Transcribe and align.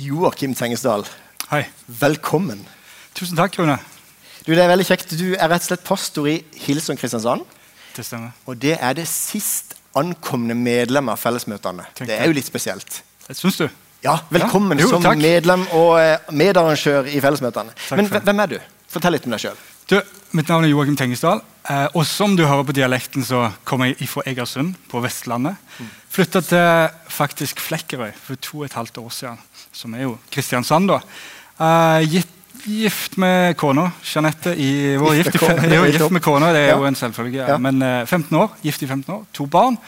Joakim 0.00 0.54
Tengesdal, 0.56 1.04
Hei. 1.50 1.64
velkommen. 2.00 2.62
Tusen 3.14 3.36
takk, 3.36 3.58
Rune. 3.60 3.76
Du, 4.46 4.54
det 4.54 4.62
er 4.64 4.70
veldig 4.70 4.86
kjekt. 4.88 5.12
Du 5.18 5.34
er 5.34 5.50
rett 5.52 5.64
og 5.66 5.68
slett 5.68 5.82
pastor 5.84 6.28
i 6.30 6.38
Hilsund 6.64 7.00
Kristiansand. 7.00 7.44
Det 7.96 8.06
stemmer. 8.06 8.32
Og 8.48 8.56
det 8.62 8.78
er 8.80 8.96
det 8.96 9.04
sist 9.10 9.74
ankomne 9.98 10.54
medlem 10.56 11.10
av 11.12 11.18
fellesmøtene. 11.20 11.84
Tenk 11.92 12.06
Det 12.08 12.14
det. 12.14 12.20
er 12.22 12.30
jo 12.30 12.36
litt 12.38 12.48
spesielt. 12.48 13.02
Det 13.26 13.36
Syns 13.36 13.58
du? 13.60 13.66
Ja, 14.02 14.14
Velkommen 14.32 14.78
Ja. 14.78 14.86
Jo, 14.86 14.94
som 14.94 15.04
medlem 15.20 15.66
og 15.76 15.98
eh, 16.00 16.16
medarrangør 16.32 17.04
i 17.10 17.20
fellesmøtene. 17.20 17.74
Takk 17.88 17.98
Men 18.00 18.08
hvem 18.08 18.40
er 18.40 18.46
du? 18.54 18.58
Fortell 18.88 19.12
litt 19.18 19.26
om 19.28 19.34
deg 19.36 19.42
sjøl. 19.44 19.58
Du, 19.90 19.96
Mitt 20.38 20.46
navn 20.46 20.62
er 20.62 20.70
Joakim 20.70 20.94
Tengesdal. 20.94 21.40
Eh, 21.66 21.88
og 21.98 22.04
som 22.06 22.36
du 22.38 22.44
hører 22.46 22.62
på 22.68 22.74
dialekten, 22.76 23.24
så 23.26 23.48
kommer 23.66 23.88
jeg 23.88 24.06
fra 24.06 24.22
Egersund 24.30 24.76
på 24.86 25.00
Vestlandet. 25.02 25.58
Flytta 26.14 26.42
til 26.46 26.92
faktisk 27.10 27.58
Flekkerøy 27.58 28.12
for 28.14 28.38
to 28.38 28.60
og 28.60 28.68
et 28.68 28.76
halvt 28.78 29.00
år 29.02 29.08
siden, 29.16 29.40
som 29.74 29.96
er 29.98 30.04
jo 30.04 30.12
Kristiansand. 30.30 30.92
da. 30.92 31.00
Eh, 31.58 32.06
gift, 32.12 32.36
gift 32.66 33.18
med 33.18 33.56
kona, 33.58 33.88
Jeanette. 34.06 34.52
I, 34.54 34.94
vår 34.94 35.16
Gift 35.18 35.40
i, 35.40 35.74
jo, 35.74 35.82
gift 35.82 36.14
med 36.14 36.22
kona, 36.22 36.52
det 36.54 36.62
er 36.68 36.76
jo 36.76 36.86
en 36.86 37.00
selvfølge. 37.00 37.50
Ja. 37.50 37.58
Men 37.58 37.82
eh, 37.82 38.06
15 38.06 38.38
år, 38.38 38.54
gift 38.62 38.86
i 38.86 38.86
15 38.86 39.14
år, 39.14 39.26
to 39.34 39.48
barn. 39.50 39.80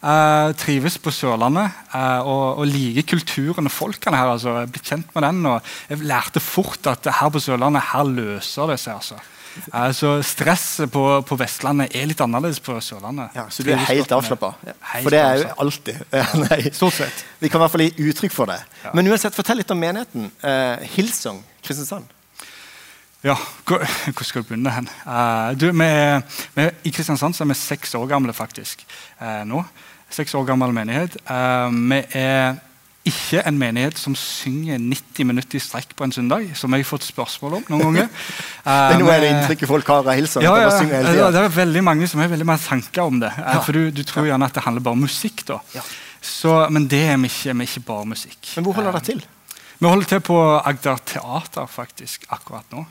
Eh, 0.00 0.52
trives 0.62 1.00
på 1.02 1.10
Sørlandet 1.10 1.74
eh, 1.90 2.22
og, 2.22 2.62
og 2.62 2.70
liker 2.70 3.16
kulturen 3.16 3.66
og 3.66 3.74
folkene 3.74 4.22
her. 4.22 4.30
altså. 4.36 4.60
Blitt 4.70 4.86
kjent 4.94 5.10
med 5.18 5.26
den, 5.26 5.42
og 5.50 5.74
jeg 5.90 6.06
lærte 6.06 6.38
fort 6.38 6.86
at 6.86 7.10
her 7.18 7.34
på 7.34 7.42
Sørlandet 7.42 7.90
her 7.90 8.06
løser 8.06 8.70
det 8.70 8.78
seg. 8.78 8.94
altså. 8.94 9.18
Eh, 9.74 9.90
så 9.92 10.12
Stresset 10.22 10.90
på, 10.92 11.02
på 11.26 11.38
Vestlandet 11.40 11.94
er 11.96 12.06
litt 12.08 12.20
annerledes 12.22 12.60
på 12.62 12.76
Sørlandet. 12.84 13.34
Ja, 13.36 13.46
så 13.50 13.64
du 13.66 13.72
er 13.74 13.82
helt 13.88 14.12
avslappa? 14.14 14.52
For 14.92 15.10
det 15.12 15.20
er 15.22 15.42
jo 15.42 15.50
alltid. 15.64 16.00
Nei. 16.44 16.60
Stort 16.76 16.96
sett. 17.00 17.24
Vi 17.40 17.50
kan 17.50 17.60
i 17.60 17.64
hvert 17.64 17.74
fall 17.74 17.84
gi 17.86 18.08
uttrykk 18.10 18.36
for 18.36 18.50
det. 18.50 18.60
Ja. 18.84 18.94
Men 18.96 19.10
uansett, 19.10 19.36
fortell 19.36 19.60
litt 19.62 19.74
om 19.74 19.80
menigheten. 19.80 20.30
Uh, 20.44 20.80
Hilsong 20.94 21.42
Kristiansand. 21.64 22.16
Ja, 23.26 23.34
hvor, 23.68 23.82
hvor 24.16 24.24
skal 24.24 24.42
du 24.44 24.48
begynne 24.48 24.72
hen? 24.72 24.88
Uh, 25.04 25.52
du, 25.58 25.68
vi 25.76 25.90
vi 26.56 26.68
I 26.88 26.94
Kristiansand 26.94 27.36
så 27.36 27.44
er 27.44 27.50
vi 27.50 27.58
seks 27.58 27.92
år 27.98 28.08
gamle 28.08 28.32
faktisk 28.36 28.86
uh, 29.20 29.42
nå. 29.48 29.64
Seks 30.10 30.32
år 30.34 30.46
gammel 30.48 30.72
menighet. 30.74 31.14
Vi 31.22 31.98
er 32.18 32.56
ikke 33.08 33.40
en 33.48 33.56
menighet 33.58 33.96
som 33.98 34.14
synger 34.18 34.76
90 34.78 35.24
minutter 35.24 35.56
i 35.56 35.62
strekk 35.64 35.94
på 35.96 36.04
en 36.04 36.12
søndag, 36.12 36.50
som 36.58 36.72
jeg 36.76 36.84
har 36.84 36.88
fått 36.90 37.06
spørsmål 37.08 37.54
om 37.60 37.64
noen 37.72 37.82
ganger. 37.86 38.10
Det 38.66 38.74
er 38.74 38.98
noe 39.00 39.14
av 39.14 39.20
det 39.22 39.30
vi- 39.30 39.30
inntrykket 39.38 39.68
folk 39.70 39.86
har 39.88 40.02
av 40.04 40.12
Hilsong. 40.18 40.44
ja, 40.44 40.52
ja, 40.60 40.68
ja, 41.16 41.30
det 41.32 41.40
er 41.40 41.48
veldig 41.54 41.82
mange 41.86 42.06
som 42.10 42.20
har 42.20 42.28
veldig 42.28 42.46
mange 42.46 42.60
tanker 42.66 43.02
om 43.08 43.20
det. 43.22 43.32
Eh. 43.40 43.60
For 43.64 43.72
du, 43.72 43.90
du 43.90 44.02
tror 44.04 44.28
gjerne 44.28 44.44
at 44.50 44.54
det 44.58 44.62
handler 44.66 44.84
bare 44.84 44.98
om 44.98 45.04
musikk. 45.06 45.46
da. 45.48 45.58
Ja. 45.74 45.82
Så, 46.20 46.52
men 46.70 46.86
det 46.92 47.00
er 47.08 47.16
vi 47.16 47.30
ikke. 47.32 47.54
Vi 47.56 47.64
er 47.64 47.70
ikke 47.72 47.86
bare 47.88 48.06
musikk. 48.12 48.38
Men 48.56 48.64
hvor 48.68 48.76
holder 48.76 48.90
Eh, 48.92 49.00
dere 49.00 49.08
til? 49.14 49.24
vi 49.80 49.88
holder 49.88 50.06
til 50.12 50.20
på 50.20 50.36
Agder 50.60 50.98
Teater 51.08 51.66
faktisk 51.72 52.26
akkurat 52.28 52.66
nå. 52.76 52.84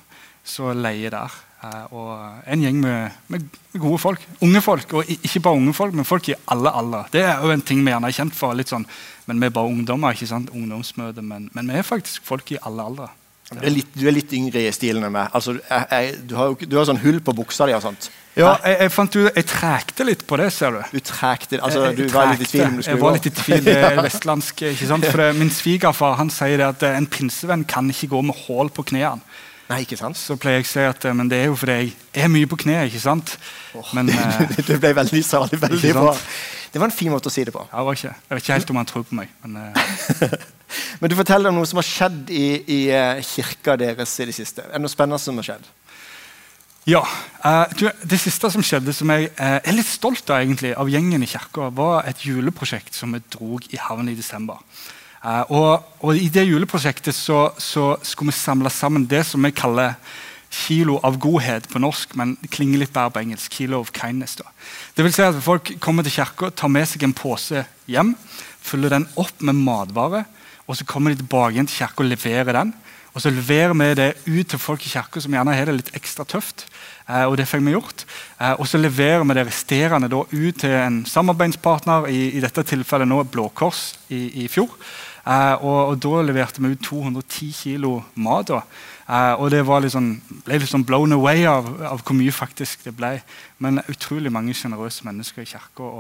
Så 0.50 0.74
leier 0.74 1.14
der. 1.14 1.36
Eh, 1.60 1.94
og 1.94 2.48
en 2.50 2.62
gjeng 2.64 2.78
med, 2.82 3.12
med 3.30 3.46
gode 3.78 4.00
folk. 4.02 4.22
Unge 4.46 4.62
folk. 4.66 4.94
Og 4.98 5.10
ikke 5.14 5.42
bare 5.46 5.60
unge 5.60 5.74
folk, 5.78 5.94
men 5.98 6.08
folk 6.08 6.30
i 6.32 6.38
alle 6.50 6.72
aldre. 6.82 7.04
Det 7.14 7.22
er 7.28 7.44
jo 7.44 7.52
en 7.54 7.62
ting 7.68 7.84
vi 7.86 7.92
gjerne 7.94 8.10
er 8.10 8.16
kjent 8.16 8.36
for. 8.38 8.56
litt 8.58 8.72
sånn, 8.72 8.88
Men 9.30 9.40
vi 9.44 9.46
er 9.50 9.56
bare 9.60 9.70
ungdommer. 9.70 10.16
ikke 10.16 10.28
sant? 10.32 10.50
Ungdomsmøte. 10.56 11.22
Men, 11.22 11.50
men 11.54 11.68
vi 11.70 11.78
er 11.82 11.86
faktisk 11.86 12.24
folk 12.26 12.52
i 12.56 12.58
alle 12.66 12.82
aldre. 12.90 13.10
Du 13.50 13.58
er, 13.66 13.72
litt, 13.74 13.88
du 13.98 14.04
er 14.06 14.14
litt 14.14 14.30
yngre 14.38 14.62
i 14.62 14.72
stilen 14.72 15.04
enn 15.08 15.14
meg. 15.16 15.32
Altså, 15.34 15.56
jeg, 15.58 15.86
jeg, 15.90 16.18
du, 16.30 16.36
har 16.38 16.52
du 16.54 16.76
har 16.78 16.86
sånn 16.86 17.00
hull 17.02 17.18
på 17.26 17.34
buksa 17.34 17.66
di 17.66 17.74
og 17.74 17.82
sånt. 17.82 18.12
Ja, 18.38 18.52
jeg, 18.62 18.76
jeg 18.86 18.92
fant 18.94 19.16
ut, 19.18 19.24
jeg 19.36 19.46
trekte 19.50 20.06
litt 20.06 20.22
på 20.30 20.38
det, 20.38 20.52
ser 20.54 20.76
du. 20.78 20.84
Du 20.94 21.00
trekte 21.02 21.58
altså, 21.58 21.82
Jeg- 21.88 21.98
Du 21.98 22.04
trekte. 22.04 22.14
var 22.14 22.30
litt 22.30 22.44
i 22.46 22.50
tvil 22.52 22.66
om 22.68 22.76
du 22.78 22.84
skulle 22.86 22.96
Jeg 22.96 23.02
var 23.02 23.16
litt 23.18 23.26
i 23.26 23.34
tvil. 23.40 23.64
Det 23.66 23.74
er 23.88 23.98
vestlandsk, 24.06 24.62
ikke 24.70 24.90
sant? 24.92 25.08
For 25.10 25.24
det, 25.24 25.32
Min 25.42 25.50
svigerfar 25.50 26.14
han 26.22 26.30
sier 26.30 26.62
det 26.62 26.68
at 26.76 26.86
en 26.92 27.10
pinsevenn 27.10 27.66
kan 27.66 27.90
ikke 27.90 28.12
gå 28.14 28.22
med 28.30 28.38
hull 28.46 28.70
på 28.70 28.86
knærne. 28.94 29.26
Nei, 29.70 29.84
ikke 29.86 30.00
sant? 30.00 30.18
Så 30.18 30.34
pleier 30.42 30.64
jeg 30.64 30.66
å 30.66 30.70
si 30.72 30.86
at 30.90 31.04
eh, 31.06 31.14
men 31.14 31.28
det 31.30 31.44
er 31.44 31.52
jo 31.52 31.58
fordi 31.62 31.74
jeg 31.92 32.24
er 32.24 32.32
mye 32.34 32.50
på 32.50 32.58
kne. 32.64 32.80
ikke 32.90 33.02
sant? 33.04 33.36
Men 33.94 34.10
det, 34.10 34.18
det 34.68 34.80
ble 34.82 34.96
veldig 34.98 35.22
salig. 35.26 35.60
Veldig 35.62 35.92
bra. 35.94 36.16
Det 36.70 36.82
var 36.82 36.90
en 36.90 36.94
fin 36.94 37.10
måte 37.14 37.30
å 37.30 37.34
si 37.34 37.44
det 37.46 37.54
på. 37.54 37.62
jeg, 37.66 37.86
var 37.86 37.98
ikke, 37.98 38.14
jeg 38.14 38.38
vet 38.38 38.44
ikke 38.44 38.58
helt 38.58 38.72
om 38.74 38.80
han 38.82 38.90
tror 38.90 39.06
på 39.06 39.20
meg. 39.20 39.36
Men 39.46 39.74
uh... 39.74 40.40
Men 41.02 41.10
du 41.10 41.16
forteller 41.18 41.50
om 41.50 41.58
noe 41.58 41.66
som 41.70 41.80
har 41.82 41.88
skjedd 41.88 42.30
i, 42.30 42.46
i 42.70 42.80
eh, 42.94 43.22
kirka 43.26 43.74
deres 43.80 44.12
i 44.22 44.28
det 44.30 44.36
siste. 44.38 44.68
Er 44.68 44.78
det 44.78 44.84
noe 44.84 44.92
spennende 44.92 45.22
som 45.22 45.38
har 45.42 45.48
skjedd? 45.48 45.70
ja. 46.90 47.02
Uh, 47.46 47.90
det 48.10 48.20
siste 48.20 48.50
som 48.52 48.64
skjedde, 48.66 48.94
som 48.96 49.10
jeg 49.14 49.30
uh, 49.38 49.60
er 49.60 49.76
litt 49.76 49.88
stolt 49.88 50.30
av 50.34 50.42
egentlig, 50.42 50.74
av 50.78 50.90
gjengen 50.92 51.24
i 51.24 51.30
kirka, 51.30 51.70
var 51.76 52.08
et 52.10 52.26
juleprosjekt 52.26 52.98
som 52.98 53.14
vi 53.16 53.22
drog 53.32 53.66
i 53.70 53.80
havn 53.80 54.10
i 54.12 54.18
desember. 54.18 54.60
Eh, 55.20 55.52
og, 55.52 55.86
og 56.00 56.16
I 56.16 56.30
det 56.32 56.48
juleprosjektet 56.48 57.16
så, 57.16 57.50
så 57.60 57.94
skulle 58.06 58.32
vi 58.32 58.40
samle 58.40 58.72
sammen 58.74 59.08
det 59.10 59.26
som 59.28 59.44
vi 59.44 59.52
kaller 59.56 59.98
kilo 60.50 60.98
av 61.06 61.20
godhet 61.22 61.68
på 61.70 61.82
norsk, 61.82 62.16
men 62.18 62.34
det 62.42 62.50
klinger 62.56 62.82
litt 62.82 62.94
bedre 62.94 63.14
på 63.14 63.22
engelsk. 63.22 63.54
Kilo 63.60 63.82
of 63.84 63.92
kindness. 63.94 64.40
da. 64.40 64.48
Det 64.96 65.06
vil 65.06 65.14
si 65.14 65.26
at 65.26 65.38
Folk 65.46 65.76
kommer 65.84 66.06
til 66.06 66.16
kirka, 66.18 66.50
tar 66.50 66.72
med 66.74 66.90
seg 66.90 67.06
en 67.06 67.14
pose 67.14 67.66
hjem, 67.90 68.16
fyller 68.66 68.96
den 68.96 69.08
opp 69.20 69.46
med 69.46 69.60
matvarer, 69.60 70.26
og 70.70 70.78
så 70.78 70.86
kommer 70.86 71.12
de 71.12 71.24
tilbake 71.24 71.56
igjen 71.56 71.68
til 71.70 71.82
kirka 71.82 72.06
og 72.06 72.12
leverer 72.12 72.54
den. 72.54 72.74
Og 73.18 73.24
så 73.24 73.32
leverer 73.34 73.74
vi 73.74 73.88
det 73.98 74.10
ut 74.28 74.52
til 74.52 74.62
folk 74.62 74.86
i 74.86 74.92
kirka 74.92 75.22
som 75.24 75.34
gjerne 75.34 75.56
har 75.58 75.66
det 75.66 75.80
litt 75.80 75.96
ekstra 75.98 76.28
tøft. 76.30 76.68
Eh, 77.10 77.26
og 77.26 77.40
det 77.40 77.48
fikk 77.50 77.66
vi 77.66 77.74
gjort. 77.74 78.06
Eh, 78.38 78.54
og 78.54 78.70
så 78.70 78.78
leverer 78.78 79.26
vi 79.26 79.38
det 79.38 79.48
resterende 79.48 80.12
ut 80.14 80.62
til 80.62 80.76
en 80.78 81.02
samarbeidspartner, 81.10 82.06
i, 82.14 82.22
i 82.38 82.44
dette 82.44 82.64
tilfellet 82.70 83.10
nå 83.10 83.24
Blå 83.34 83.50
Kors 83.50 83.96
i, 84.14 84.46
i 84.46 84.48
fjor. 84.52 84.70
Eh, 85.30 85.56
og, 85.62 85.92
og 85.92 86.00
da 86.02 86.22
leverte 86.26 86.62
vi 86.64 86.72
ut 86.74 86.82
210 86.88 87.52
kilo 87.54 87.92
mat. 88.18 88.50
Eh, 88.50 89.34
og 89.38 89.52
det 89.54 89.62
var 89.68 89.84
litt 89.84 89.94
sånn, 89.94 90.16
ble 90.46 90.58
litt 90.58 90.72
sånn 90.72 90.86
blown 90.88 91.14
away 91.14 91.44
av, 91.50 91.68
av 91.86 92.02
hvor 92.02 92.18
mye 92.18 92.34
faktisk 92.34 92.88
det 92.88 92.96
ble. 92.98 93.20
Men 93.62 93.82
utrolig 93.92 94.32
mange 94.34 94.56
sjenerøse 94.58 95.06
mennesker 95.06 95.46
i 95.46 95.52
kirka. 95.52 95.92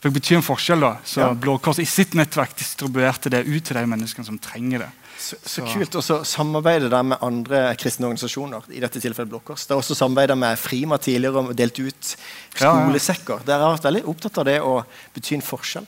Det 0.00 0.12
betyr 0.14 0.38
en 0.38 0.46
forskjell. 0.46 0.80
da. 0.80 0.94
Så 1.04 1.20
Ja. 1.20 1.34
Blå 1.36 1.58
Kors 1.60 1.78
i 1.78 1.84
sitt 1.84 2.14
nettverk 2.16 2.56
distribuerte 2.56 3.28
det 3.28 3.44
ut 3.46 3.64
til 3.68 3.76
de 3.76 3.84
menneskene 3.84 4.24
som 4.24 4.38
trenger 4.40 4.86
det. 4.86 4.90
Så, 5.20 5.36
så 5.44 5.60
Så- 5.60 5.66
kult. 5.74 5.96
å 6.00 6.24
samarbeide 6.24 6.88
der 6.88 7.02
med 7.02 7.18
andre 7.20 7.74
kristne 7.76 8.06
organisasjoner. 8.08 8.62
i 8.72 8.80
dette 8.80 8.98
tilfellet 8.98 9.28
Blå 9.28 9.42
Kors. 9.44 9.66
Dere 9.66 9.76
har 9.76 9.82
også 9.82 9.94
samarbeidet 9.94 10.38
med 10.38 10.56
Frima 10.58 10.96
tidligere 10.96 11.36
og 11.50 11.54
delt 11.54 11.78
ut 11.78 12.16
Ja, 12.58 12.72
ja. 12.72 12.86
skolesekker. 12.88 13.44
Dere 13.44 13.60
har 13.60 13.76
vært 13.76 13.84
veldig 13.92 14.04
opptatt 14.08 14.38
av 14.38 14.44
det 14.46 14.60
å 14.62 14.84
bety 15.14 15.34
en 15.34 15.42
forskjell. 15.42 15.86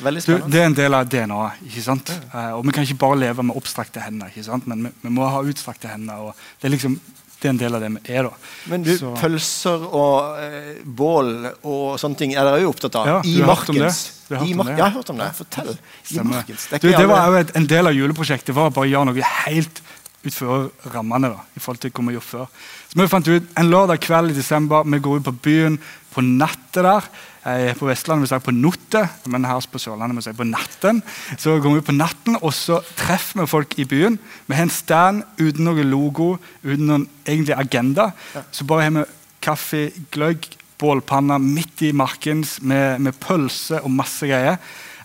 Du, 0.00 0.38
det 0.48 0.56
er 0.60 0.64
en 0.70 0.74
del 0.74 0.94
av 0.96 1.04
DNA-et. 1.12 1.58
ikke 1.68 1.82
sant? 1.84 2.08
Eh, 2.32 2.52
og 2.56 2.64
Vi 2.64 2.72
kan 2.72 2.86
ikke 2.86 2.96
bare 3.02 3.18
leve 3.20 3.44
med 3.44 3.56
oppstrakte 3.60 4.00
hender, 4.00 4.30
ikke 4.32 4.44
sant? 4.46 4.66
men 4.66 4.86
vi, 4.88 4.92
vi 5.02 5.10
må 5.12 5.26
ha 5.28 5.42
utstrakte 5.44 5.90
hender. 5.92 6.16
og 6.30 6.34
Det 6.62 6.70
er 6.70 6.72
liksom, 6.72 6.94
det 7.42 7.48
er 7.48 7.52
en 7.52 7.58
del 7.60 7.74
av 7.76 7.80
det 7.84 7.90
vi 7.92 8.14
er. 8.16 8.22
da. 8.30 8.30
Men 8.72 8.82
du, 8.86 8.96
Så- 8.96 9.12
pølser 9.20 9.84
og 9.92 10.40
eh, 10.40 10.80
bål 10.86 11.50
og 11.62 11.98
sånne 12.00 12.16
ting 12.16 12.32
er 12.32 12.48
dere 12.48 12.62
jo 12.64 12.70
opptatt 12.72 12.96
av. 12.96 13.06
Ja, 13.06 13.20
I 13.22 13.42
markens. 13.44 14.00
I 14.32 14.54
mark 14.56 14.70
det, 14.70 14.72
ja. 14.72 14.76
Jeg 14.78 14.84
har 14.86 14.94
hørt 14.96 15.10
om 15.12 15.18
det. 15.20 15.28
Fortell. 15.36 15.72
I 15.76 16.14
Stemmer. 16.14 16.34
markens. 16.38 16.66
Det 16.72 16.80
Du, 16.80 16.88
det 16.88 17.06
var 17.12 17.26
jo 17.28 17.44
En 17.60 17.66
del 17.66 17.86
av 17.86 17.92
juleprosjektet 17.92 18.54
var 18.56 18.70
bare 18.72 18.88
å 18.88 18.92
gjøre 18.94 19.10
noe 19.12 19.22
helt 19.44 19.82
utfor 20.26 20.70
rammene. 20.94 21.32
da, 21.32 21.42
i 21.56 21.60
forhold 21.60 21.82
til 21.82 21.90
hva 21.90 22.06
vi 22.06 22.16
gjorde 22.16 22.30
før. 22.30 22.46
Så 22.88 23.00
vi 23.00 23.08
fant 23.08 23.28
ut 23.28 23.58
En 23.58 23.70
lørdag 23.70 24.00
kveld 24.00 24.30
i 24.30 24.38
desember 24.38 24.84
vi 24.84 24.98
går 24.98 25.20
ut 25.20 25.24
på 25.24 25.38
byen 25.48 25.78
på 26.12 26.20
nattet 26.20 26.84
der. 26.84 27.06
Eh, 27.42 27.72
på 27.74 27.88
Vestlandet 27.88 28.28
vi 28.28 28.30
si 28.30 28.44
på 28.44 28.54
nottet, 28.54 29.26
men 29.26 29.44
her 29.48 29.64
på 29.66 29.80
Sørlandet 29.82 30.16
vi 30.20 30.22
si 30.22 30.34
på 30.36 30.46
natten. 30.46 31.02
Så 31.38 31.56
går 31.58 31.72
vi 31.72 31.82
ut 31.82 31.88
på 31.88 31.96
natten, 31.96 32.36
og 32.40 32.52
så 32.54 32.78
treffer 32.96 33.40
vi 33.40 33.50
folk 33.50 33.74
i 33.78 33.86
byen. 33.88 34.18
Vi 34.46 34.54
har 34.54 34.68
en 34.68 34.70
stand 34.70 35.24
uten 35.40 35.64
noen 35.66 35.90
logo, 35.90 36.36
uten 36.62 36.86
noen 36.86 37.08
egentlig 37.26 37.56
agenda. 37.58 38.12
Så 38.52 38.64
bare 38.68 38.86
har 38.86 38.94
vi 38.94 39.06
kaffe, 39.42 39.88
gløgg, 40.14 40.46
bålpanne 40.82 41.38
midt 41.42 41.82
i 41.86 41.92
markens 41.94 42.60
med, 42.62 43.00
med 43.02 43.18
pølse 43.22 43.80
og 43.82 43.90
masse 43.94 44.26
greier. 44.26 44.58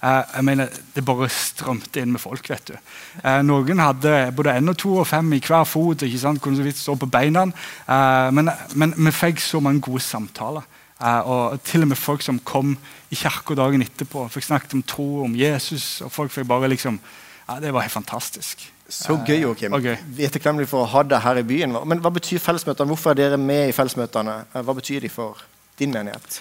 Eh, 0.04 0.24
jeg 0.36 0.46
mener, 0.46 0.70
Det 0.96 1.06
bare 1.06 1.30
strømte 1.30 2.02
inn 2.02 2.12
med 2.12 2.22
folk. 2.22 2.50
vet 2.50 2.66
du. 2.68 2.74
Eh, 3.24 3.42
noen 3.42 3.80
hadde 3.80 4.32
både 4.36 4.58
én 4.58 4.70
og 4.70 4.78
to 4.78 4.98
og 4.98 5.08
fem 5.08 5.34
i 5.34 5.40
hver 5.40 5.66
fot. 5.66 6.02
ikke 6.02 6.20
sant? 6.20 6.42
kunne 6.42 6.58
så 6.58 6.64
vidt 6.64 6.78
stå 6.78 6.96
på 6.96 7.10
beina. 7.10 7.44
Eh, 7.88 8.32
men, 8.32 8.50
men 8.76 8.94
vi 8.98 9.12
fikk 9.12 9.40
så 9.40 9.60
mange 9.60 9.82
gode 9.82 10.02
samtaler. 10.02 10.64
Eh, 11.02 11.20
og 11.30 11.62
til 11.64 11.82
og 11.82 11.88
med 11.88 11.98
folk 11.98 12.22
som 12.22 12.40
kom 12.40 12.78
i 13.12 13.16
kirka 13.16 13.56
dagen 13.56 13.82
etterpå, 13.82 14.30
fikk 14.34 14.48
snakket 14.50 14.74
om 14.74 14.84
tro, 14.84 15.24
om 15.24 15.36
Jesus. 15.36 16.02
og 16.02 16.12
folk 16.12 16.32
fikk 16.32 16.48
bare 16.48 16.68
liksom, 16.68 17.00
ja, 17.48 17.60
Det 17.60 17.74
var 17.74 17.82
helt 17.82 17.94
fantastisk. 17.94 18.72
Så 18.90 19.18
gøy, 19.28 19.42
Joakim. 19.42 19.74
Okay. 19.74 19.98
Vi 20.16 20.24
er 20.24 20.32
takknemlige 20.32 20.70
for 20.72 20.86
å 20.86 20.88
ha 20.88 21.04
deg 21.04 21.20
her 21.22 21.40
i 21.42 21.44
byen. 21.44 21.76
Men 21.86 22.00
hva 22.00 22.12
betyr 22.12 22.40
fellesmøtene? 22.40 22.88
Hvorfor 22.88 23.12
er 23.12 23.20
dere 23.20 23.38
med 23.38 23.70
i 23.70 23.76
fellesmøtene? 23.76 24.36
Hva 24.54 24.76
betyr 24.76 25.04
de 25.04 25.10
for 25.12 25.42
din 25.80 25.92
menighet? 25.92 26.40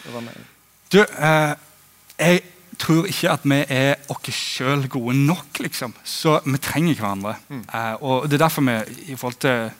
Du, 0.92 1.00
eh, 1.02 1.54
jeg 2.18 2.42
tror 2.86 3.08
ikke 3.10 3.32
at 3.32 3.46
vi 3.46 3.60
er 3.72 3.96
oss 4.12 4.30
sjøl 4.36 4.86
gode 4.90 5.16
nok, 5.26 5.58
liksom. 5.62 5.94
Så 6.06 6.38
vi 6.46 6.58
trenger 6.62 7.00
hverandre. 7.00 7.36
Eh, 7.50 7.94
og 8.02 8.28
det 8.30 8.38
er 8.38 8.46
derfor 8.46 8.66
vi 8.66 8.78
i 9.10 9.18
forhold 9.18 9.40
til 9.42 9.70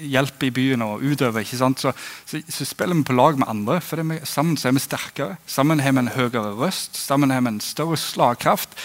hjelp 0.00 0.46
i 0.46 0.50
byen 0.54 0.82
og 0.84 1.04
utøver, 1.04 1.44
ikke 1.44 1.58
sant? 1.60 1.82
Så, 1.82 1.92
så, 2.28 2.40
så 2.48 2.64
spiller 2.64 2.96
vi 2.96 3.04
på 3.06 3.16
lag 3.16 3.38
med 3.38 3.50
andre. 3.50 3.80
For 3.84 4.02
vi, 4.02 4.18
sammen 4.24 4.56
så 4.56 4.70
er 4.70 4.76
vi 4.76 4.82
sterkere. 4.82 5.36
Sammen 5.46 5.82
har 5.84 5.94
vi 5.94 6.04
en 6.04 6.14
høyere 6.14 6.54
røst. 6.58 6.96
Sammen 6.98 7.30
har 7.34 7.44
vi 7.44 7.54
en 7.54 7.64
større 7.64 7.98
slagkraft. 8.00 8.78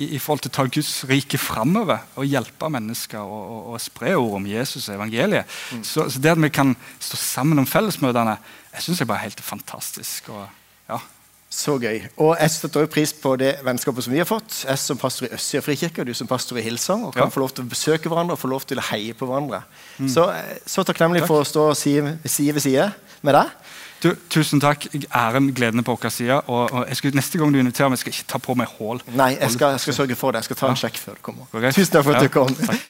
i, 0.00 0.14
i, 0.16 0.18
forhold 0.18 0.40
til 0.40 0.48
å 0.48 0.54
ta 0.54 0.64
Guds 0.64 0.92
rike 1.10 1.36
framover 1.36 2.06
og 2.16 2.24
hjelpe 2.24 2.70
mennesker 2.72 3.20
og, 3.20 3.42
og, 3.52 3.66
og 3.74 3.82
spre 3.84 4.14
ord 4.16 4.38
om 4.38 4.46
Jesus 4.48 4.88
og 4.88 4.94
evangeliet. 4.96 5.58
Mm. 5.74 5.82
Så, 5.84 6.06
så, 6.08 6.22
det 6.22 6.32
at 6.32 6.40
vi 6.40 6.48
kan 6.54 6.72
stå 6.96 7.20
sammen 7.20 7.60
om 7.60 7.68
fellesmøtene, 7.68 8.38
jeg 8.72 8.86
syns 8.86 9.04
bare 9.04 9.20
er 9.20 9.28
helt 9.28 9.44
fantastisk. 9.44 10.32
Og. 10.32 10.46
Så 11.50 11.74
gøy. 11.82 12.04
Og 12.22 12.36
Jeg 12.38 12.50
setter 12.54 12.84
også 12.84 12.92
pris 12.94 13.12
på 13.12 13.32
det 13.36 13.56
vennskapet 13.66 14.06
som 14.06 14.12
vi 14.14 14.20
har 14.22 14.28
fått. 14.28 14.60
Jeg 14.68 14.78
som 14.78 14.98
pastor 14.98 15.26
i 15.26 15.32
Østsida 15.34 15.64
frikirke 15.66 16.04
og 16.04 16.06
du 16.06 16.14
som 16.14 16.28
pastor 16.30 16.60
i 16.60 16.62
Hilsang. 16.62 17.02
Og 17.08 17.14
kan 17.16 17.26
ja. 17.26 17.34
få 17.34 17.42
lov 17.42 17.50
til 17.56 17.66
å 17.66 17.70
besøke 17.72 18.08
hverandre 18.08 18.36
og 18.38 18.38
få 18.38 18.52
lov 18.52 18.62
til 18.70 18.78
å 18.78 18.84
heie 18.92 19.16
på 19.18 19.26
hverandre. 19.26 19.64
Mm. 19.98 20.08
Så, 20.14 20.28
eh, 20.30 20.60
så 20.62 20.84
takknemlig 20.86 21.24
for 21.26 21.42
å 21.42 21.48
stå 21.48 21.72
side, 21.74 22.20
side 22.24 22.54
ved 22.54 22.62
side 22.62 22.86
med 23.26 23.34
deg. 23.34 23.50
Du, 24.00 24.14
tusen 24.32 24.62
takk. 24.62 24.86
Æren, 25.10 25.50
gleden 25.54 25.82
på 25.84 25.98
vår 25.98 26.14
side. 26.14 26.38
Og, 26.46 26.70
og 26.70 26.94
skal, 26.96 27.18
neste 27.18 27.42
gang 27.42 27.50
du 27.50 27.58
inviterer 27.58 27.90
meg, 27.90 27.98
skal 27.98 28.14
jeg 28.14 28.22
ikke 28.22 28.32
ta 28.36 28.42
på 28.46 28.56
meg 28.56 28.70
hull. 28.78 29.02
Nei, 29.10 29.34
jeg 29.34 29.58
skal, 29.58 29.74
jeg 29.74 29.84
skal, 29.88 29.98
sørge 30.04 30.20
for 30.22 30.30
det. 30.30 30.44
Jeg 30.44 30.52
skal 30.52 30.62
ta 30.62 30.70
en 30.70 30.80
sjekk 30.86 31.02
før 31.02 31.18
du 31.18 31.26
kommer. 31.32 31.50
Tusen 31.74 31.92
takk 31.98 32.06
for 32.06 32.14
at 32.14 32.22
ja. 32.22 32.30
du 32.30 32.34
kom. 32.38 32.54
Takk. 32.62 32.88